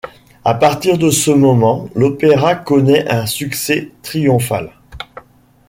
À 0.45 0.55
partir 0.55 0.97
de 0.97 1.11
ce 1.11 1.29
moment, 1.29 1.87
l'opéra 1.93 2.55
connaît 2.55 3.07
un 3.07 3.27
succès 3.27 3.91
triomphal. 4.01 4.71